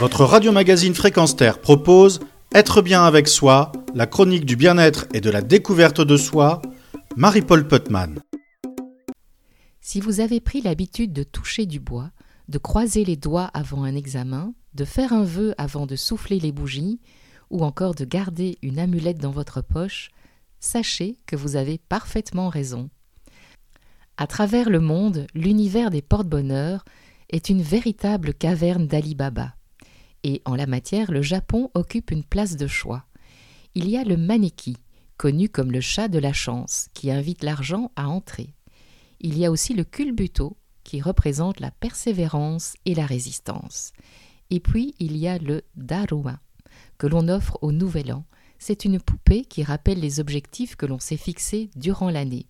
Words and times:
Votre 0.00 0.24
radio-magazine 0.24 0.94
Fréquence 0.94 1.34
Terre 1.34 1.60
propose 1.60 2.20
Être 2.54 2.82
bien 2.82 3.02
avec 3.02 3.26
soi, 3.26 3.72
la 3.96 4.06
chronique 4.06 4.44
du 4.44 4.54
bien-être 4.54 5.06
et 5.12 5.20
de 5.20 5.28
la 5.28 5.42
découverte 5.42 6.00
de 6.00 6.16
soi, 6.16 6.62
Marie-Paul 7.16 7.66
Putman. 7.66 8.20
Si 9.80 9.98
vous 10.00 10.20
avez 10.20 10.38
pris 10.38 10.60
l'habitude 10.60 11.12
de 11.12 11.24
toucher 11.24 11.66
du 11.66 11.80
bois, 11.80 12.12
de 12.46 12.58
croiser 12.58 13.04
les 13.04 13.16
doigts 13.16 13.50
avant 13.54 13.82
un 13.82 13.96
examen, 13.96 14.54
de 14.74 14.84
faire 14.84 15.12
un 15.12 15.24
vœu 15.24 15.52
avant 15.58 15.84
de 15.84 15.96
souffler 15.96 16.38
les 16.38 16.52
bougies, 16.52 17.00
ou 17.50 17.64
encore 17.64 17.96
de 17.96 18.04
garder 18.04 18.56
une 18.62 18.78
amulette 18.78 19.18
dans 19.18 19.32
votre 19.32 19.62
poche, 19.62 20.10
sachez 20.60 21.18
que 21.26 21.34
vous 21.34 21.56
avez 21.56 21.78
parfaitement 21.88 22.50
raison. 22.50 22.88
À 24.16 24.28
travers 24.28 24.70
le 24.70 24.80
monde, 24.80 25.26
l'univers 25.34 25.90
des 25.90 26.02
porte-bonheur 26.02 26.84
est 27.30 27.48
une 27.48 27.62
véritable 27.62 28.32
caverne 28.32 28.86
d'Ali 28.86 29.16
Baba. 29.16 29.57
Et 30.28 30.42
en 30.44 30.56
la 30.56 30.66
matière, 30.66 31.10
le 31.10 31.22
Japon 31.22 31.70
occupe 31.72 32.10
une 32.10 32.22
place 32.22 32.58
de 32.58 32.66
choix. 32.66 33.06
Il 33.74 33.88
y 33.88 33.96
a 33.96 34.04
le 34.04 34.18
maneki, 34.18 34.76
connu 35.16 35.48
comme 35.48 35.72
le 35.72 35.80
chat 35.80 36.08
de 36.08 36.18
la 36.18 36.34
chance, 36.34 36.88
qui 36.92 37.10
invite 37.10 37.42
l'argent 37.42 37.92
à 37.96 38.10
entrer. 38.10 38.52
Il 39.20 39.38
y 39.38 39.46
a 39.46 39.50
aussi 39.50 39.72
le 39.72 39.84
culbuto, 39.84 40.58
qui 40.84 41.00
représente 41.00 41.60
la 41.60 41.70
persévérance 41.70 42.74
et 42.84 42.94
la 42.94 43.06
résistance. 43.06 43.94
Et 44.50 44.60
puis 44.60 44.94
il 44.98 45.16
y 45.16 45.28
a 45.28 45.38
le 45.38 45.62
daruma, 45.76 46.40
que 46.98 47.06
l'on 47.06 47.28
offre 47.28 47.56
au 47.62 47.72
Nouvel 47.72 48.12
An. 48.12 48.26
C'est 48.58 48.84
une 48.84 49.00
poupée 49.00 49.46
qui 49.46 49.62
rappelle 49.62 49.98
les 49.98 50.20
objectifs 50.20 50.76
que 50.76 50.84
l'on 50.84 50.98
s'est 50.98 51.16
fixés 51.16 51.70
durant 51.74 52.10
l'année. 52.10 52.48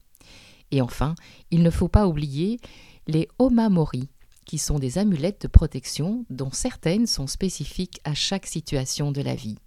Et 0.72 0.82
enfin, 0.82 1.14
il 1.52 1.62
ne 1.62 1.70
faut 1.70 1.86
pas 1.86 2.08
oublier 2.08 2.58
les 3.06 3.28
omamori, 3.38 4.08
qui 4.48 4.56
sont 4.56 4.78
des 4.78 4.96
amulettes 4.96 5.42
de 5.42 5.46
protection 5.46 6.24
dont 6.30 6.50
certaines 6.50 7.06
sont 7.06 7.26
spécifiques 7.26 8.00
à 8.04 8.14
chaque 8.14 8.46
situation 8.46 9.12
de 9.12 9.20
la 9.20 9.34
vie. 9.34 9.58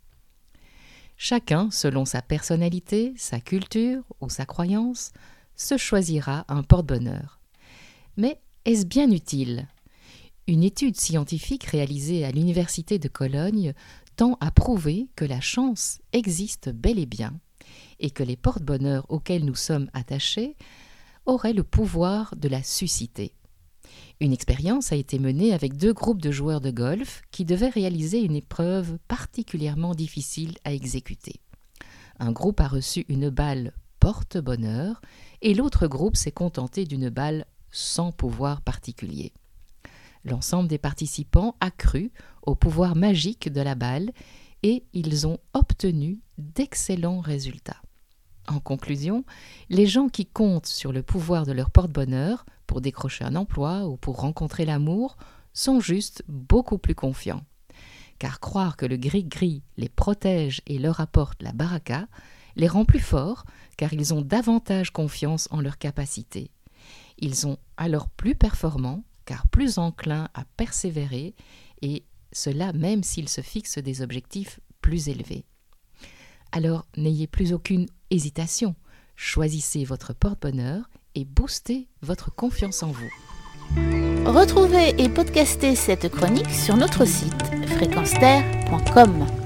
Chacun, 1.18 1.70
selon 1.70 2.04
sa 2.04 2.24
personnalité, 2.24 3.14
sa 3.16 3.40
culture 3.40 4.04
ou 4.22 4.30
sa 4.30 4.46
croyance, 4.46 5.12
se 5.56 5.78
choisira 5.78 6.46
un 6.48 6.64
porte-bonheur. 6.64 7.40
Mais 8.18 8.42
est-ce 8.66 8.88
bien 8.88 9.12
utile? 9.12 9.68
Une 10.48 10.64
étude 10.64 11.00
scientifique 11.00 11.66
réalisée 11.66 12.26
à 12.26 12.32
l'Université 12.32 12.98
de 12.98 13.08
Cologne 13.08 13.76
tend 14.16 14.36
à 14.42 14.50
prouver 14.50 15.10
que 15.16 15.26
la 15.26 15.42
chance 15.42 16.00
existe 16.12 16.70
bel 16.70 16.98
et 16.98 17.06
bien 17.06 17.40
et 18.00 18.10
que 18.10 18.24
les 18.24 18.36
porte-bonheurs 18.36 19.06
auxquels 19.10 19.46
nous 19.46 19.54
sommes 19.54 19.92
attachés 19.94 20.58
auraient 21.28 21.54
le 21.54 21.64
pouvoir 21.64 22.36
de 22.36 22.50
la 22.50 22.64
susciter. 22.64 23.36
Une 24.22 24.34
expérience 24.34 24.92
a 24.92 24.96
été 24.96 25.18
menée 25.18 25.52
avec 25.52 25.78
deux 25.78 25.94
groupes 25.94 26.22
de 26.22 26.30
joueurs 26.30 26.62
de 26.62 26.70
golf 26.70 27.24
qui 27.32 27.44
devaient 27.44 27.70
réaliser 27.70 28.22
une 28.22 28.36
épreuve 28.36 29.00
particulièrement 29.08 29.96
difficile 29.96 30.60
à 30.64 30.74
exécuter. 30.74 31.42
Un 32.20 32.32
groupe 32.32 32.62
a 32.62 32.68
reçu 32.68 33.04
une 33.10 33.32
balle 33.32 33.74
porte-bonheur 34.00 35.02
et 35.42 35.56
l'autre 35.56 35.88
groupe 35.88 36.16
s'est 36.16 36.32
contenté 36.32 36.86
d'une 36.86 37.10
balle 37.10 37.48
sans 37.72 38.12
pouvoir 38.12 38.62
particulier. 38.62 39.34
L'ensemble 40.24 40.70
des 40.70 40.78
participants 40.78 41.56
a 41.60 41.72
cru 41.72 42.12
au 42.44 42.54
pouvoir 42.54 42.96
magique 42.96 43.52
de 43.52 43.62
la 43.62 43.74
balle 43.74 44.12
et 44.62 44.84
ils 44.94 45.26
ont 45.26 45.40
obtenu 45.56 46.20
d'excellents 46.38 47.22
résultats. 47.22 47.82
En 48.52 48.60
conclusion, 48.60 49.24
les 49.70 49.86
gens 49.88 50.10
qui 50.10 50.26
comptent 50.26 50.66
sur 50.66 50.92
le 50.92 51.04
pouvoir 51.04 51.46
de 51.46 51.54
leur 51.54 51.72
porte-bonheur 51.72 52.46
pour 52.68 52.82
décrocher 52.82 53.24
un 53.24 53.38
emploi 53.38 53.88
ou 53.88 53.96
pour 53.96 54.20
rencontrer 54.20 54.66
l'amour 54.66 55.16
sont 55.54 55.80
juste 55.80 56.22
beaucoup 56.28 56.78
plus 56.78 56.94
confiants. 56.94 57.46
Car 58.20 58.42
croire 58.42 58.76
que 58.76 58.86
le 58.86 58.98
gris-gris 58.98 59.64
les 59.78 59.88
protège 59.88 60.62
et 60.68 60.80
leur 60.80 61.00
apporte 61.00 61.42
la 61.42 61.54
baraka 61.54 62.08
les 62.58 62.68
rend 62.68 62.84
plus 62.84 63.00
forts 63.00 63.46
car 63.78 63.94
ils 63.94 64.14
ont 64.14 64.22
davantage 64.22 64.92
confiance 64.92 65.48
en 65.52 65.62
leurs 65.62 65.78
capacités. 65.78 66.52
Ils 67.20 67.36
sont 67.36 67.58
alors 67.78 68.10
plus 68.10 68.36
performants 68.36 69.06
car 69.24 69.48
plus 69.48 69.78
enclins 69.78 70.28
à 70.34 70.44
persévérer 70.58 71.36
et 71.82 72.04
cela 72.34 72.74
même 72.74 73.02
s'ils 73.02 73.30
se 73.30 73.40
fixent 73.40 73.78
des 73.78 74.02
objectifs 74.02 74.60
plus 74.82 75.08
élevés. 75.08 75.46
Alors 76.52 76.86
n'ayez 76.98 77.28
plus 77.28 77.54
aucune 77.54 77.88
hésitation, 78.10 78.76
choisissez 79.16 79.86
votre 79.86 80.14
porte-bonheur 80.14 80.90
et 81.16 81.26
boostez 81.26 81.88
votre 82.02 82.34
confiance 82.34 82.84
en 82.84 82.92
vous. 82.92 83.10
Retrouvez 84.26 85.02
et 85.02 85.10
podcastez 85.10 85.76
cette 85.76 86.10
chronique 86.10 86.52
sur 86.52 86.76
notre 86.76 87.06
site 87.06 87.44
fréquenceterre.com. 87.68 89.41